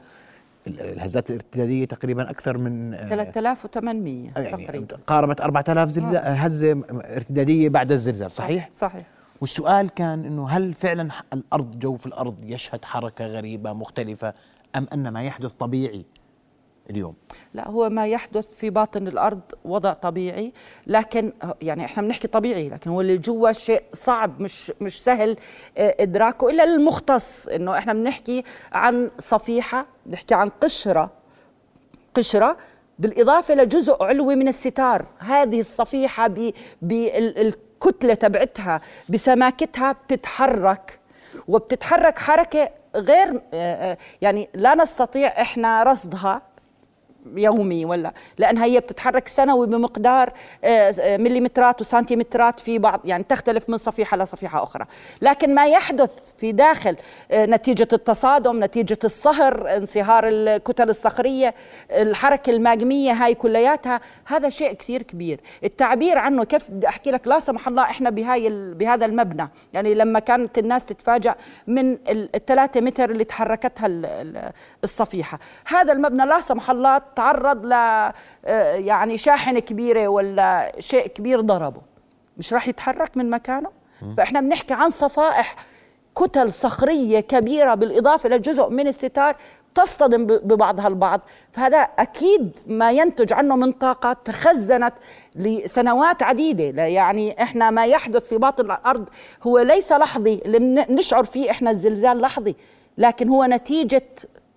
الهزات 0.67 1.31
الارتدادية 1.31 1.85
تقريبا 1.85 2.31
أكثر 2.31 2.59
من 2.59 2.97
3800 3.09 4.31
آه، 4.37 4.41
يعني 4.41 4.67
تقريبا 4.67 4.97
قاربت 5.07 5.41
4000 5.41 5.89
زلزال 5.89 6.17
آه. 6.17 6.33
هزة 6.33 6.83
ارتدادية 6.91 7.69
بعد 7.69 7.93
الزلزال 7.93 8.33
صحيح؟ 8.33 8.71
صحيح 8.75 9.07
والسؤال 9.41 9.89
كان 9.89 10.25
إنه 10.25 10.49
هل 10.49 10.75
فعلا 10.75 11.09
الأرض 11.33 11.79
جوف 11.79 12.07
الأرض 12.07 12.37
يشهد 12.45 12.85
حركة 12.85 13.27
غريبة 13.27 13.73
مختلفة 13.73 14.35
أم 14.77 14.87
أن 14.93 15.09
ما 15.09 15.23
يحدث 15.23 15.53
طبيعي 15.53 16.05
اليوم. 16.91 17.15
لا 17.55 17.69
هو 17.69 17.89
ما 17.89 18.07
يحدث 18.07 18.55
في 18.55 18.71
باطن 18.71 19.09
الأرض 19.09 19.41
وضع 19.65 19.93
طبيعي 19.93 20.53
لكن 20.87 21.33
يعني 21.63 21.85
إحنا 21.85 22.03
بنحكي 22.03 22.29
طبيعي 22.29 22.69
لكن 22.69 22.91
هو 22.91 23.01
اللي 23.01 23.19
جوا 23.19 23.53
شيء 23.53 23.83
صعب 23.93 24.41
مش 24.41 24.73
مش 24.81 25.03
سهل 25.05 25.37
آه، 25.79 25.97
إدراكه 26.01 26.51
إلا 26.51 26.67
للمختص 26.67 27.49
إنه 27.49 27.79
إحنا 27.79 27.93
بنحكي 27.93 28.45
عن 28.73 29.11
صفيحة 29.19 29.87
بنحكي 30.07 30.35
عن 30.35 30.49
قشرة 30.49 31.11
قشرة 32.15 32.57
بالإضافة 32.99 33.55
لجزء 33.55 34.03
علوي 34.03 34.37
من 34.37 34.49
الستار. 34.49 35.07
هذه 35.19 35.61
الصفيحة 35.61 36.29
بالكتله 36.83 38.15
تبعتها 38.15 38.81
بسماكتها 39.09 39.93
بتتحرك 39.93 41.01
وبتتحرك 41.49 42.19
حركة 42.19 42.69
غير 42.95 43.41
آه، 43.55 43.93
آه، 43.93 43.99
يعني 44.21 44.49
لا 44.55 44.75
نستطيع 44.75 45.29
إحنا 45.41 45.83
رصدها. 45.83 46.43
يومي 47.37 47.85
ولا 47.85 48.13
لانها 48.39 48.65
هي 48.65 48.81
بتتحرك 48.81 49.29
سنوي 49.29 49.67
بمقدار 49.67 50.33
آه، 50.65 50.95
آه، 51.01 51.17
مليمترات 51.17 51.81
وسنتيمترات 51.81 52.61
في 52.61 52.79
بعض 52.79 53.01
يعني 53.05 53.25
تختلف 53.25 53.71
من 53.71 53.77
صفيحة 53.77 54.17
لصفيحه 54.17 54.63
أخرى. 54.63 54.85
لكن 55.23 55.55
ما 55.55 55.67
يحدث 55.67 56.33
في 56.39 56.53
داخل 56.53 56.97
آه، 57.31 57.47
نتيجة 57.47 57.89
التصادم 57.93 58.65
نتيجة 58.65 58.99
الصهر 59.05 59.77
انصهار 59.77 60.29
الكتل 60.29 60.91
الصخرية 60.91 61.55
الحركة 61.91 62.51
الماجمية 62.51 63.13
هاي 63.13 63.35
كلياتها 63.35 64.01
هذا 64.25 64.49
شيء 64.49 64.73
كثير 64.73 65.03
كبير. 65.03 65.41
التعبير 65.65 66.19
عنه 66.19 66.45
كيف 66.45 66.71
بدي 66.71 66.89
أحكي 66.89 67.11
لك 67.11 67.27
لا 67.27 67.39
سمح 67.39 67.69
الله 67.69 67.83
إحنا 67.83 68.11
بهاي 68.11 68.51
بهذا 68.75 69.07
المبنى. 69.07 69.49
يعني 69.73 69.95
لما 69.95 70.19
كانت 70.19 70.59
الناس 70.59 70.85
تتفاجأ 70.85 71.35
من 71.67 71.99
الثلاثة 72.09 72.81
متر 72.81 73.11
اللي 73.11 73.25
تحركتها 73.25 73.89
الصفيحة. 74.85 75.39
هذا 75.67 75.93
المبنى 75.93 76.27
لا 76.27 76.41
سمح 76.41 76.71
الله 76.71 77.01
تعرض 77.17 77.67
ل 77.67 77.73
آه، 77.73 78.13
يعني 78.75 79.17
شاحنه 79.17 79.61
كبيرة 79.61 80.09
ولا 80.09 80.73
شيء 80.79 81.07
كبير 81.07 81.41
ضربه. 81.41 81.81
مش 82.37 82.53
راح 82.55 82.69
يتحرك 82.69 83.17
من 83.17 83.31
مكانه؟ 83.31 83.71
فإحنا 84.17 84.41
بنحكي 84.41 84.75
عن 84.75 84.91
صفائح 84.91 85.57
كتل 86.17 86.53
صخرية 86.53 87.21
كبيرة 87.21 87.75
بالإضافة 87.75 88.29
لجزء 88.29 88.69
من 88.69 88.89
الستار 88.89 89.37
تصطدم 89.75 90.27
ببعضها 90.27 90.89
البعض. 90.89 91.21
فهذا 91.53 91.79
أكيد 91.79 92.59
ما 92.67 92.93
ينتج 92.93 93.33
عنه 93.33 93.57
من 93.57 93.73
طاقه 93.73 94.13
تخزنت 94.13 94.95
لسنوات 95.35 96.23
عديدة. 96.23 96.83
يعني 96.83 97.43
إحنا 97.43 97.71
ما 97.71 97.87
يحدث 97.87 98.29
في 98.29 98.39
باطن 98.39 98.65
الأرض 98.65 99.09
هو 99.43 99.59
ليس 99.59 99.93
لحظي. 99.93 100.43
اللي 100.45 100.87
نشعر 100.91 101.25
فيه 101.25 101.51
إحنا 101.51 101.71
الزلزال 101.71 102.21
لحظي. 102.21 102.57
لكن 102.99 103.29
هو 103.29 103.45
نتيجة 103.45 104.07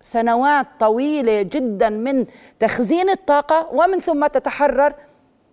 سنوات 0.04 0.66
طويلة 0.80 1.42
جدا 1.42 1.88
من 1.88 2.26
تخزين 2.58 3.10
الطاقة 3.10 3.68
ومن 3.72 4.00
ثم 4.00 4.26
تتحرر 4.26 4.94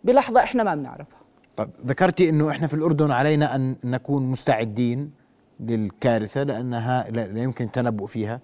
بلحظة 0.04 0.44
إحنا 0.44 0.64
ما 0.64 0.76
بنعرفها. 0.76 1.20
طيب 1.56 1.70
ذكرتي 1.86 2.30
إنه 2.30 2.50
إحنا 2.50 2.68
في 2.68 2.74
الأردن 2.74 3.12
علينا 3.12 3.56
أن 3.56 3.76
نكون 3.84 4.24
مستعدين 4.24 5.12
للكارثة 5.60 6.44
لأنها 6.44 7.10
لا 7.10 7.42
يمكن 7.42 7.66
التنبؤ 7.66 8.06
فيها 8.06 8.40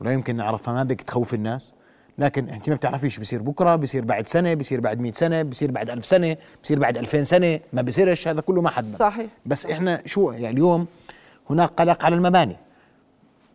ولا 0.00 0.12
يمكن 0.12 0.36
نعرفها 0.36 0.74
ما 0.74 0.82
بدك 0.82 1.00
تخوف 1.00 1.34
الناس. 1.34 1.72
لكن 2.18 2.48
أنت 2.48 2.68
ما 2.68 2.74
بتعرفيش 2.74 3.18
بصير 3.18 3.42
بكرة 3.42 3.76
بصير 3.76 4.04
بعد 4.04 4.26
سنة 4.26 4.54
بصير 4.54 4.80
بعد 4.80 5.00
100 5.00 5.12
سنة 5.12 5.42
بصير 5.42 5.70
بعد 5.70 5.90
ألف 5.90 6.06
سنة 6.06 6.36
بصير 6.62 6.78
بعد 6.78 6.98
2000 6.98 7.22
سنة 7.22 7.60
ما 7.72 7.82
بصيرش 7.82 8.28
هذا 8.28 8.40
كله 8.40 8.62
ما 8.62 8.70
حد 8.70 8.84
صحيح. 8.84 9.26
بس 9.46 9.66
إحنا 9.66 10.02
شو 10.06 10.30
يعني 10.30 10.50
اليوم 10.50 10.86
هناك 11.50 11.68
قلق 11.68 12.04
على 12.04 12.14
المباني. 12.14 12.56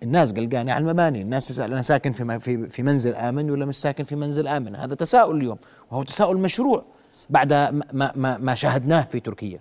الناس 0.04 0.32
قلقانة 0.32 0.74
على 0.74 0.82
المباني 0.82 1.22
الناس 1.22 1.48
تسأل 1.48 1.72
أنا 1.72 1.82
ساكن 1.82 2.12
في, 2.12 2.40
في, 2.40 2.70
في 2.70 2.84
منزل 2.84 3.16
آمن 3.16 3.52
ولا 3.52 3.66
مش 3.66 3.76
ساكن 3.76 4.04
في 4.04 4.16
منزل 4.16 4.48
آمن؟ 4.48 4.76
هذا 4.76 4.96
تساؤل 4.96 5.38
اليوم 5.38 5.58
وهو 5.92 6.04
تساؤل 6.04 6.38
مشروع 6.38 6.84
بعد 7.30 7.54
ما, 7.54 8.12
ما, 8.16 8.38
ما 8.38 8.56
شاهدناه 8.56 9.02
في 9.02 9.20
تركيا. 9.20 9.60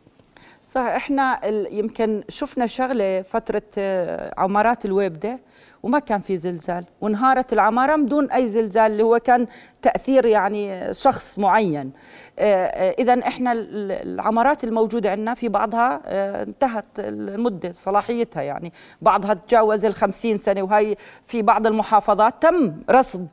صح 0.70 0.80
إحنا 0.80 1.46
يمكن 1.70 2.24
شفنا 2.28 2.66
شغلة 2.66 3.22
فترة 3.22 3.62
آه، 3.78 4.34
عمارات 4.38 4.84
الويبده 4.84 5.40
وما 5.82 5.98
كان 5.98 6.20
في 6.20 6.36
زلزال 6.36 6.84
وانهارت 7.00 7.52
العمارة 7.52 7.96
بدون 7.96 8.30
أي 8.30 8.48
زلزال 8.48 8.92
اللي 8.92 9.02
هو 9.02 9.18
كان 9.18 9.46
تأثير 9.82 10.26
يعني 10.26 10.94
شخص 10.94 11.38
معين. 11.38 11.92
آه، 12.38 12.66
آه، 12.66 12.94
اذا 12.98 13.18
إحنا 13.18 13.52
العمارات 13.52 14.64
الموجودة 14.64 15.10
عندنا 15.10 15.34
في 15.34 15.48
بعضها 15.48 16.02
انتهت 16.42 16.84
المدة 16.98 17.72
صلاحيتها 17.72 18.42
يعني. 18.42 18.72
بعضها 19.02 19.34
تجاوز 19.34 19.84
ال 19.84 19.94
50 19.94 20.38
سنة 20.38 20.62
وهي 20.62 20.96
في 21.26 21.42
بعض 21.42 21.66
المحافظات 21.66 22.42
تم 22.42 22.82
رصد 22.90 23.28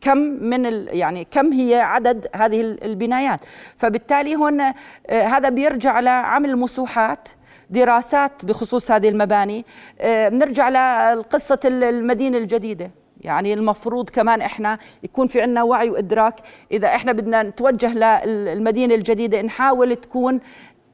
كم 0.00 0.18
من 0.18 0.86
يعني 0.88 1.26
كم 1.30 1.52
هي 1.52 1.80
عدد 1.80 2.26
هذه 2.34 2.60
البنايات. 2.60 3.40
فبالتالي 3.76 4.36
هون 4.36 4.60
آه، 4.60 4.74
هذا 5.08 5.48
بيرجع 5.48 6.00
لعمل 6.00 6.56
مسوحات 6.56 7.28
دراسات 7.70 8.44
بخصوص 8.44 8.90
هذه 8.90 9.08
المباني. 9.08 9.64
آه، 10.00 10.28
بنرجع 10.28 10.68
لقصة 11.12 11.58
المدينة 11.64 12.38
الجديدة. 12.38 12.90
يعني 13.20 13.52
المفروض 13.52 14.10
كمان 14.10 14.40
إحنا 14.40 14.78
يكون 15.02 15.26
في 15.26 15.42
عندنا 15.42 15.62
وعي 15.62 15.90
وإدراك. 15.90 16.34
إذا 16.72 16.88
إحنا 16.88 17.12
بدنا 17.12 17.42
نتوجه 17.42 18.24
للمدينه 18.24 18.94
الجديدة 18.94 19.42
نحاول 19.42 19.96
تكون 19.96 20.40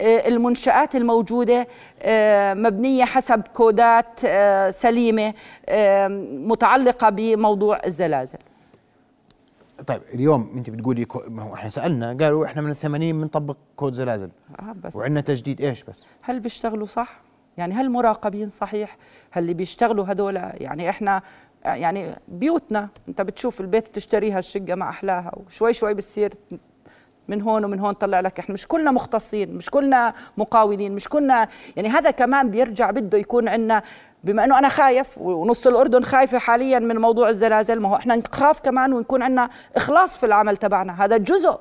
آه، 0.00 0.28
المنشآت 0.28 0.96
الموجودة 0.96 1.66
مبنية 2.54 3.04
حسب 3.04 3.42
كودات 3.54 4.20
سليمة 4.74 5.34
متعلقة 6.48 7.10
بموضوع 7.10 7.80
الزلازل. 7.86 8.38
طيب 9.86 10.02
اليوم 10.14 10.52
انت 10.56 10.70
بتقولي 10.70 11.06
ما 11.28 11.42
هو 11.42 11.54
إحنا 11.54 11.68
سألنا 11.68 12.16
قالوا 12.20 12.46
إحنا 12.46 12.62
من 12.62 12.70
الثمانين 12.70 13.20
بنطبق 13.20 13.56
كود 13.76 13.92
زلازل. 13.92 14.30
آه 14.60 14.74
بس. 14.84 14.96
وعندنا 14.96 15.20
تجديد 15.20 15.60
إيش 15.60 15.84
بس؟ 15.84 16.04
هل 16.22 16.40
بيشتغلوا 16.40 16.86
صح؟ 16.86 17.20
يعني 17.56 17.74
هل 17.74 17.90
مراقبين 17.90 18.50
صحيح؟ 18.50 18.96
هل 19.30 19.42
اللي 19.42 19.54
بيشتغلوا 19.54 20.04
هذول 20.04 20.36
يعني 20.36 20.90
إحنا 20.90 21.22
يعني 21.64 22.16
بيوتنا 22.28 22.88
انت 23.08 23.20
بتشوف 23.20 23.60
البيت 23.60 23.88
بتشتريها 23.88 24.38
الشقة 24.38 24.74
ما 24.74 24.88
أحلاها 24.88 25.32
وشوي 25.46 25.72
شوي 25.72 25.94
بتصير 25.94 26.34
من 27.28 27.42
هون 27.42 27.64
ومن 27.64 27.80
هون 27.80 27.92
طلع 27.92 28.20
لك. 28.20 28.38
إحنا 28.38 28.52
مش 28.52 28.66
كلنا 28.66 28.90
مختصين 28.90 29.54
مش 29.54 29.70
كلنا 29.70 30.14
مقاولين 30.36 30.92
مش 30.92 31.08
كلنا 31.08 31.48
يعني 31.76 31.88
هذا 31.88 32.10
كمان 32.10 32.50
بيرجع 32.50 32.90
بده 32.90 33.18
يكون 33.18 33.48
عندنا 33.48 33.82
بما 34.24 34.44
إنه 34.44 34.58
أنا 34.58 34.68
خايف 34.68 35.18
ونص 35.18 35.66
الأردن 35.66 36.02
خايفة 36.02 36.38
حاليا 36.38 36.78
من 36.78 36.96
موضوع 36.96 37.28
الزلازل 37.28 37.80
ما 37.80 37.88
هو 37.88 37.96
إحنا 37.96 38.16
نخاف 38.16 38.60
كمان 38.60 38.92
ونكون 38.92 39.22
عندنا 39.22 39.50
إخلاص 39.76 40.18
في 40.18 40.26
العمل 40.26 40.56
تبعنا. 40.56 41.04
هذا 41.04 41.16
جزء 41.16 41.58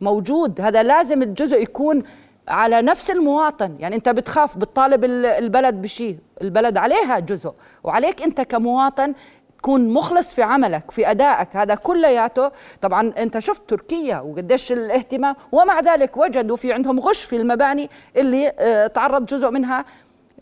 موجود 0.00 0.60
هذا 0.60 0.82
لازم 0.82 1.22
الجزء 1.22 1.62
يكون 1.62 2.02
على 2.48 2.82
نفس 2.82 3.10
المواطن. 3.10 3.76
يعني 3.78 3.96
أنت 3.96 4.08
بتخاف 4.08 4.56
بتطالب 4.58 5.04
البلد 5.04 5.82
بشيء 5.82 6.18
البلد 6.42 6.76
عليها 6.76 7.18
جزء 7.18 7.52
وعليك 7.84 8.22
أنت 8.22 8.40
كمواطن 8.40 9.14
تكون 9.62 9.92
مخلص 9.92 10.34
في 10.34 10.42
عملك 10.42 10.90
في 10.90 11.10
أدائك. 11.10 11.56
هذا 11.56 11.74
كلياته. 11.74 12.50
طبعا 12.80 13.12
أنت 13.18 13.38
شفت 13.38 13.70
تركيا 13.70 14.20
وقديش 14.20 14.72
الاهتمام 14.72 15.34
ومع 15.52 15.80
ذلك 15.80 16.16
وجدوا 16.16 16.56
في 16.56 16.72
عندهم 16.72 17.00
غش 17.00 17.24
في 17.24 17.36
المباني 17.36 17.90
اللي 18.16 18.52
آه 18.58 18.86
تعرض 18.86 19.26
جزء 19.26 19.50
منها 19.50 19.84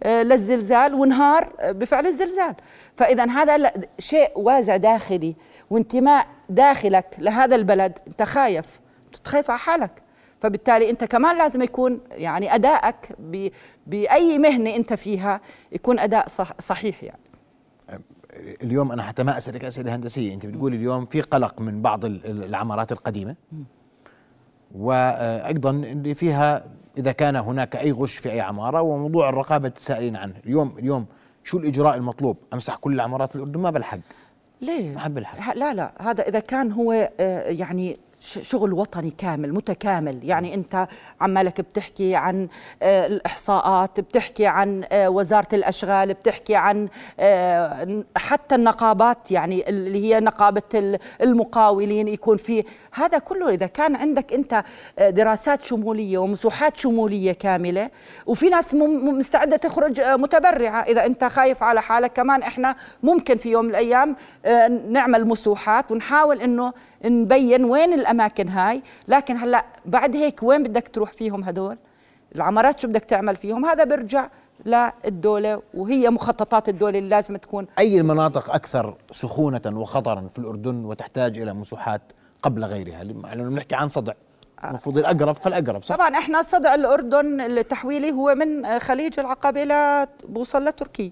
آه 0.03 0.23
للزلزال 0.23 0.95
وانهار 0.95 1.53
بفعل 1.63 2.07
الزلزال. 2.07 2.55
فاذا 2.97 3.31
هذا 3.31 3.73
شيء 3.99 4.31
وازع 4.35 4.77
داخلي 4.77 5.37
وانتماء 5.71 6.27
داخلك 6.49 7.17
لهذا 7.19 7.57
البلد. 7.57 7.99
أنت 8.07 8.23
خايف 8.23 8.81
تخاف 9.25 9.51
على 9.51 9.59
حالك. 9.59 10.03
فبالتالي 10.41 10.91
أنت 10.91 11.05
كمان 11.05 11.39
لازم 11.39 11.63
يكون 11.63 12.01
يعني 12.11 12.55
أدائك 12.55 12.97
بأي 13.87 14.39
مهنة 14.39 14.77
أنت 14.77 14.93
فيها 14.93 15.41
يكون 15.73 15.99
أداء 15.99 16.29
صح 16.29 16.53
صحيح 16.61 17.05
يعني. 17.05 17.21
اليوم 18.63 18.93
أنا 18.93 19.03
حتى 19.03 19.23
ما 19.23 19.37
اسالك 19.37 19.65
أسئلة 19.65 19.95
هندسية. 19.95 20.35
أنت 20.35 20.47
بتقولي 20.47 20.77
اليوم 20.77 21.07
في 21.07 21.21
قلق 21.21 21.61
من 21.61 21.83
بعض 21.83 22.05
العمارات 22.05 22.93
القديمة. 22.93 23.37
وأيضا 24.75 25.71
اللي 25.71 26.15
فيها 26.15 26.65
إذا 26.99 27.13
كان 27.13 27.37
هناك 27.37 27.77
أي 27.77 27.93
غش 27.93 28.17
في 28.17 28.33
أي 28.33 28.41
عمارة 28.41 28.83
وموضوع 28.83 29.29
الرقابة 29.29 29.69
تسائلين 29.69 30.17
عنه. 30.17 30.35
اليوم 30.45 30.79
اليوم 30.79 31.07
شو 31.45 31.59
الإجراء 31.59 31.97
المطلوب؟ 31.97 32.37
أمسح 32.53 32.77
كل 32.77 32.93
العمارات 32.93 33.37
الاردن 33.37 33.61
ما 33.61 33.71
بلحق 33.71 33.99
ليه؟ 34.61 34.95
ما 34.95 35.09
بلحق 35.09 35.57
لا 35.57 35.75
لا 35.75 35.93
هذا 36.01 36.29
إذا 36.29 36.41
كان 36.41 36.73
هو 36.73 36.93
آه، 37.21 37.41
يعني 37.51 37.99
شغل 38.21 38.73
وطني 38.73 39.11
كامل 39.11 39.53
متكامل. 39.53 40.21
يعني 40.25 40.55
انت 40.55 40.89
عمالك 41.21 41.61
بتحكي 41.61 42.17
عن 42.17 42.49
آه، 42.83 43.07
الإحصاءات 43.07 44.01
بتحكي 44.01 44.47
عن 44.47 44.85
آه، 44.93 45.09
وزارة 45.09 45.49
الأشغال 45.53 46.15
بتحكي 46.15 46.57
عن 46.57 46.89
آه، 47.21 48.05
حتى 48.17 48.55
النقابات 48.55 49.31
يعني 49.31 49.69
اللي 49.69 50.05
هي 50.05 50.21
نقابة 50.21 50.99
المقاولين 51.21 52.09
يكون 52.09 52.37
في. 52.37 52.65
هذا 52.93 53.19
كله 53.19 53.51
إذا 53.51 53.67
كان 53.67 53.97
عندك 53.97 54.33
أنت 54.33 54.65
دراسات 55.01 55.63
شمولية 55.63 56.19
ومسوحات 56.19 56.77
شمولية 56.77 57.33
كاملة 57.33 57.91
وفي 58.27 58.49
ناس 58.49 58.75
مستعدة 58.75 59.57
تخرج 59.57 60.01
متبرعة. 60.01 60.81
إذا 60.83 61.07
أنت 61.07 61.25
خايف 61.25 61.63
على 61.63 61.83
حالك 61.83 62.13
كمان 62.13 62.43
إحنا 62.43 62.77
ممكن 63.03 63.37
في 63.37 63.51
يوم 63.51 63.65
من 63.65 63.71
الأيام 63.71 64.17
نعمل 64.91 65.29
مسوحات 65.29 65.91
ونحاول 65.93 66.41
إنه 66.41 66.73
نبين 67.05 67.65
وين 67.65 67.93
الأماكن 67.93 68.49
هاي. 68.49 68.83
لكن 69.09 69.37
هلأ 69.37 69.65
بعد 69.87 70.17
هيك 70.17 70.43
وين 70.43 70.63
بدك 70.63 70.89
تروح 70.89 71.13
فيهم 71.13 71.45
هدول؟ 71.45 71.79
العمارات 72.35 72.81
شو 72.81 72.89
بدك 72.89 73.05
تعمل 73.05 73.37
فيهم؟ 73.37 73.65
هذا 73.65 73.85
بيرجع 73.85 74.29
للدولة 74.67 75.63
وهي 75.75 76.11
مخططات 76.11 76.69
الدولة 76.69 76.99
اللي 76.99 77.11
لازم 77.11 77.37
تكون. 77.37 77.67
أي 77.79 78.01
المناطق 78.01 78.55
أكثر 78.55 78.97
سخونة 79.11 79.61
وخطرا 79.67 80.29
في 80.33 80.39
الأردن 80.39 80.85
وتحتاج 80.85 81.39
إلى 81.39 81.55
مسوحات 81.55 82.03
قبل 82.43 82.65
غيرها؟ 82.65 83.05
لأنه 83.05 83.51
بنحكي 83.51 83.75
عن 83.75 83.89
صدع 83.89 84.13
المفروض 84.65 84.99
الأقرب 84.99 85.35
فالأقرب 85.35 85.83
صح؟ 85.83 85.95
طبعا 85.97 86.09
إحنا 86.09 86.43
صدع 86.43 86.75
الأردن 86.75 87.41
التحويلي 87.41 88.13
هو 88.13 88.35
من 88.35 88.79
خليج 88.79 89.21
العقبة 89.21 90.05
بوصل 90.29 90.65
لتركيا. 90.65 91.11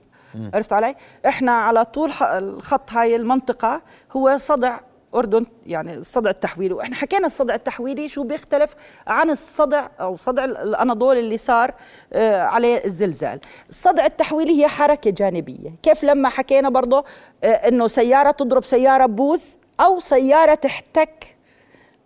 عرفت 0.54 0.72
علي؟ 0.72 0.94
إحنا 1.26 1.52
على 1.52 1.84
طول 1.84 2.10
الخط 2.22 2.92
هاي 2.92 3.16
المنطقة 3.16 3.82
هو 4.12 4.36
صدع 4.36 4.78
أردن 5.14 5.46
يعني 5.66 5.94
الصدع 5.94 6.30
التحويلي. 6.30 6.74
وإحنا 6.74 6.96
حكينا 6.96 7.26
الصدع 7.26 7.54
التحويلي 7.54 8.08
شو 8.08 8.22
بيختلف 8.22 8.74
عن 9.06 9.30
الصدع 9.30 9.86
أو 10.00 10.16
صدع 10.16 10.44
الأناضول 10.44 11.18
اللي 11.18 11.36
صار 11.38 11.74
آه 12.12 12.42
عليه 12.42 12.84
الزلزال. 12.84 13.40
الصدع 13.68 14.06
التحويلي 14.06 14.62
هي 14.62 14.68
حركة 14.68 15.10
جانبية. 15.10 15.74
كيف 15.82 16.04
لما 16.04 16.28
حكينا 16.28 16.68
برضه 16.68 17.04
آه 17.44 17.46
إنه 17.46 17.86
سيارة 17.86 18.30
تضرب 18.30 18.64
سيارة 18.64 19.06
بوز 19.06 19.58
أو 19.80 20.00
سيارة 20.00 20.54
تحتك 20.54 21.36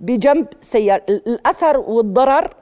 بجنب 0.00 0.46
سياره 0.60 1.02
الأثر 1.08 1.78
والضرر 1.78 2.54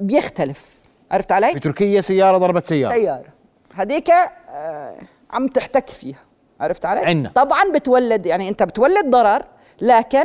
بيختلف. 0.00 0.64
عرفت 1.10 1.32
علي؟ 1.32 1.52
في 1.52 1.60
تركيا 1.60 2.00
سيارة 2.00 2.38
ضربت 2.38 2.64
سيارة. 2.64 2.94
سيارة. 2.94 3.28
هذيك 3.74 4.10
آه 4.10 4.98
عم 5.30 5.48
تحتك 5.48 5.88
فيها. 5.88 6.27
عرفت 6.60 6.86
علي؟ 6.86 7.00
عنا. 7.00 7.32
طبعا 7.34 7.72
بتولد 7.74 8.26
يعني 8.26 8.48
أنت 8.48 8.62
بتولد 8.62 9.10
ضرر 9.10 9.42
لكن 9.80 10.24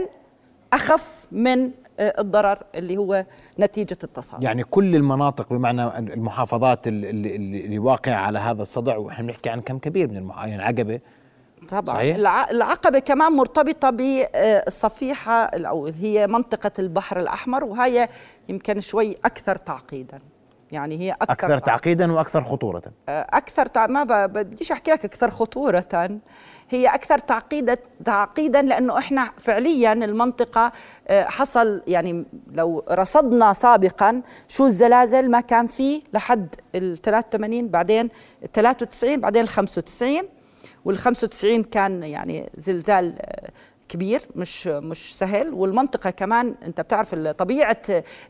أخف 0.74 1.28
من 1.32 1.72
آه، 2.00 2.22
الضرر 2.22 2.64
اللي 2.76 2.98
هو 2.98 3.26
نتيجة 3.60 3.98
التصادم 4.04 4.44
يعني 4.44 4.64
كل 4.64 4.96
المناطق 4.96 5.54
بمعنى 5.54 5.98
المحافظات 5.98 6.88
اللي, 6.88 7.36
اللي 7.36 7.80
واقعة 7.80 8.16
على 8.16 8.40
هذا 8.40 8.62
الصدع 8.62 8.98
ونحن 8.98 9.26
بنحكي 9.26 9.50
عن 9.50 9.62
كم 9.62 9.80
كبير 9.80 10.08
من 10.08 10.18
المح... 10.18 10.46
يعني 10.46 10.64
عقبة 10.64 11.00
طبعا 11.70 11.96
صحيح؟ 11.96 12.16
العقبة 12.52 13.00
كمان 13.00 13.32
مرتبطة 13.32 13.90
بالصفيحة 13.90 15.44
أو 15.46 15.88
هي 15.88 16.28
منطقة 16.28 16.72
البحر 16.80 17.20
الأحمر 17.20 17.64
وهي 17.64 18.10
يمكن 18.50 18.80
شوي 18.80 19.18
أكثر 19.26 19.56
تعقيدا 19.56 20.20
يعني 20.74 21.00
هي 21.00 21.12
أكثر, 21.12 21.32
أكثر 21.32 21.60
تعقيدا 21.60 22.12
وأكثر 22.14 22.44
خطورة. 22.44 22.82
آه، 23.10 23.28
أكثر 23.30 23.66
تع... 23.66 23.88
ما 23.88 24.26
بديش 24.26 24.72
أحكي 24.72 24.92
لك 24.92 25.06
أكثر 25.06 25.30
خطورة. 25.30 25.86
هي 26.70 26.88
أكثر 26.88 27.20
تعقيدا 27.20 27.78
تعقيدا 28.06 28.62
لأنه 28.62 28.98
إحنا 28.98 29.32
فعليا 29.38 29.94
المنطقة 29.94 30.72
آه، 31.08 31.24
حصل 31.24 31.82
يعني 31.88 32.26
لو 32.52 32.84
رصدنا 32.92 33.54
سابقا 33.54 34.22
شو 34.48 34.66
الزلازل 34.66 35.32
ما 35.32 35.42
كان 35.42 35.68
فيه 35.68 36.02
لحد 36.14 36.56
ال 36.76 37.02
83 37.02 37.68
بعدين 37.68 38.10
ال 38.44 38.52
93 38.52 39.20
بعدين 39.20 39.44
ال 39.44 39.48
95 39.48 40.22
وال 40.86 40.98
95 40.98 41.64
كان 41.64 42.04
يعني 42.04 42.50
زلزال 42.56 43.16
آه، 43.20 43.50
كبير 43.90 44.22
مش 44.36 44.68
مش 44.68 45.18
سهل. 45.18 45.54
والمنطقة 45.54 46.10
كمان 46.10 46.56
أنت 46.66 46.82
بتعرف 46.82 47.16
طبيعة 47.16 47.82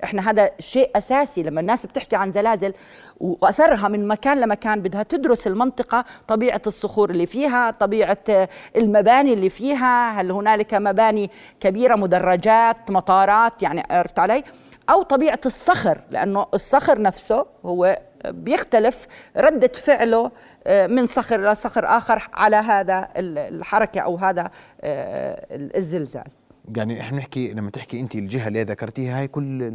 إحنا 0.03 0.29
هذا 0.29 0.49
شيء 0.59 0.91
أساسي 0.95 1.43
لما 1.43 1.61
الناس 1.61 1.85
بتحكي 1.85 2.15
عن 2.15 2.31
زلازل 2.31 2.73
وأثرها 3.19 3.87
من 3.87 4.07
مكان 4.07 4.39
لمكان 4.39 4.81
بدها 4.81 5.03
تدرس 5.03 5.47
المنطقة 5.47 6.05
طبيعة 6.27 6.61
الصخور 6.67 7.09
اللي 7.09 7.25
فيها 7.25 7.71
طبيعة 7.71 8.47
المباني 8.75 9.33
اللي 9.33 9.49
فيها. 9.49 10.21
هل 10.21 10.31
هنالك 10.31 10.73
مباني 10.73 11.29
كبيرة 11.59 11.95
مدرجات 11.95 12.91
مطارات؟ 12.91 13.63
يعني 13.63 13.83
عرفت 13.89 14.19
علي؟ 14.19 14.43
أو 14.89 15.01
طبيعة 15.03 15.39
الصخر 15.45 16.01
لأنه 16.11 16.45
الصخر 16.53 17.01
نفسه 17.01 17.45
هو 17.65 17.99
بيختلف 18.25 19.07
ردة 19.37 19.71
فعله 19.73 20.31
آه، 20.67 20.87
من 20.87 21.05
صخر 21.05 21.39
إلى 21.39 21.55
صخر 21.55 21.85
آخر 21.85 22.29
على 22.33 22.55
هذا 22.55 23.09
الحركة 23.17 24.01
أو 24.01 24.15
هذا 24.15 24.51
آه، 24.81 25.47
الزلزال. 25.51 26.27
يعني 26.75 27.01
إحنا 27.01 27.17
بنحكي 27.17 27.53
لما 27.53 27.71
تحكي 27.71 27.99
أنت 27.99 28.15
الجهة 28.15 28.47
اللي 28.47 28.63
ذكرتيها 28.63 29.19
هاي 29.19 29.27
كل 29.27 29.73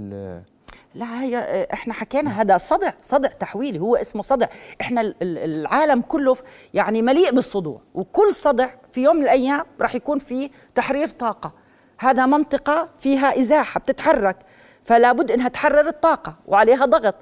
لا 0.94 1.20
هي 1.20 1.38
آه، 1.38 1.68
إحنا 1.72 1.94
حكينا 1.94 2.40
هذا 2.40 2.56
صدع 2.56 2.92
صدع 3.00 3.28
تحويلي 3.28 3.78
هو 3.78 3.96
اسمه 3.96 4.22
صدع. 4.22 4.46
إحنا 4.80 5.14
العالم 5.22 6.00
كله 6.00 6.36
يعني 6.74 7.02
مليء 7.02 7.34
بالصدوع 7.34 7.80
وكل 7.94 8.34
صدع 8.34 8.68
في 8.92 9.02
يوم 9.02 9.16
من 9.16 9.22
الأيام 9.22 9.64
راح 9.80 9.94
يكون 9.94 10.18
في 10.18 10.50
تحرير 10.74 11.08
طاقة. 11.08 11.52
هذا 11.98 12.26
منطقة 12.26 12.88
فيها 12.98 13.40
إزاحة 13.40 13.80
بتتحرك 13.80 14.36
فلا 14.84 15.12
بد 15.12 15.30
إنها 15.30 15.48
تحرر 15.48 15.88
الطاقة 15.88 16.36
وعليها 16.46 16.84
ضغط. 16.84 17.14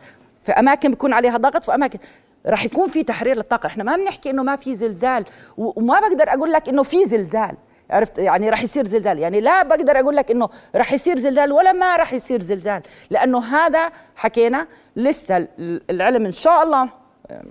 في 0.47 0.53
أماكن 0.53 0.91
بيكون 0.91 1.13
عليها 1.13 1.37
ضغط 1.37 1.69
واماكن 1.69 1.99
راح 2.47 2.65
يكون 2.65 2.89
في 2.89 3.03
تحرير 3.03 3.37
للطاقة. 3.37 3.67
إحنا 3.67 3.85
ما 3.85 3.97
بنحكي 3.97 4.31
إنه 4.31 4.43
ما 4.43 4.57
في 4.57 4.75
زلزال 4.75 5.25
وما 5.57 6.01
بقدر 6.01 6.29
أقول 6.29 6.53
لك 6.53 6.69
إنه 6.69 6.83
في 6.83 7.07
زلزال. 7.07 7.57
عرفت؟ 7.91 8.19
يعني 8.19 8.51
راح 8.51 8.63
يصير 8.63 8.87
زلزال. 8.87 9.19
يعني 9.19 9.41
لا 9.41 9.63
بقدر 9.63 10.01
أقول 10.01 10.17
لك 10.17 10.31
إنه 10.31 10.49
راح 10.75 10.93
يصير 10.93 11.19
زلزال 11.19 11.53
ولا 11.53 11.73
ما 11.73 11.97
راح 11.97 12.13
يصير 12.13 12.43
زلزال. 12.43 12.83
لأنه 13.11 13.45
هذا 13.45 13.91
حكينا 14.17 14.67
لسه 14.97 15.49
العلم 15.91 16.27
إن 16.27 16.33
شاء 16.33 16.63
الله 16.63 16.89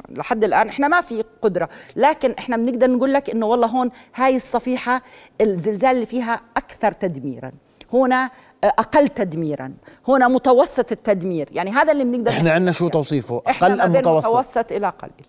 لحد 0.10 0.44
الآن 0.44 0.70
إحنا 0.70 0.88
ما 0.88 1.02
في 1.02 1.24
قدرة. 1.42 1.70
لكن 1.96 2.36
إحنا 2.40 2.58
بنقدر 2.58 2.92
نقول 2.92 3.14
لك 3.14 3.30
إنه 3.30 3.46
والله 3.46 3.68
هون 3.68 3.92
هاي 4.16 4.36
الصفيحة 4.36 5.02
الزلزال 5.42 5.92
اللي 5.92 6.06
فيها 6.06 6.42
أكثر 6.58 6.92
تدميرا. 6.92 7.52
هنا 7.94 8.30
أقل 8.64 9.08
تدميرا. 9.08 9.74
هنا 10.08 10.28
متوسط 10.28 10.92
التدمير. 10.92 11.50
يعني 11.52 11.72
هذا 11.72 11.92
اللي 11.92 12.04
بنقدر 12.04 12.32
إحنا 12.32 12.52
عندنا 12.52 12.72
شو 12.72 12.90
توصيفه؟ 12.90 13.42
أقل 13.48 13.82
أم 13.82 13.92
متوسط؟ 13.92 14.28
متوسط 14.28 14.72
إلى 14.72 14.90
قليل. 14.90 15.26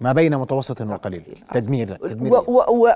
ما 0.00 0.12
بين 0.12 0.36
متوسط 0.36 0.80
وقليل 0.80 1.22
تدمير 1.52 1.96
تدمير. 1.96 2.42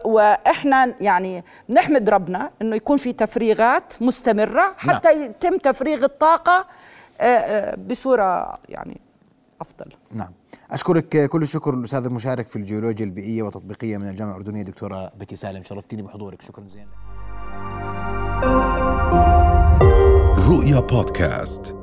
وإحنا 0.05 0.95
يعني 1.01 1.45
نحمد 1.69 2.11
ربنا 2.11 2.51
إنه 2.63 2.77
يكون 2.77 2.97
في 2.97 3.13
تفريغات 3.13 4.03
مستمرة 4.03 4.63
حتى 4.77 5.09
نعم. 5.09 5.31
يتم 5.31 5.57
تفريغ 5.57 6.05
الطاقة 6.05 6.67
آه، 7.21 7.25
آه، 7.25 7.77
بصورة 7.77 8.59
يعني 8.69 9.01
أفضل. 9.61 9.93
نعم. 10.13 10.33
أشكرك 10.71 11.29
كل 11.31 11.43
الشكر 11.43 11.75
الاستاذ 11.75 12.05
المشارك 12.05 12.47
في 12.47 12.57
الجيولوجيا 12.57 13.07
البيئية 13.07 13.43
والتطبيقية 13.43 13.97
من 13.97 14.09
الجامعة 14.09 14.33
الأردنية 14.33 14.63
دكتورة 14.63 15.13
بتي 15.19 15.37
سالم 15.37 15.63
شرفتيني 15.63 16.03
بحضورك. 16.03 16.43
شكرا 16.43 16.65
جزيلا 16.65 16.87
رؤيا 20.49 20.81
بودكاست. 20.81 21.78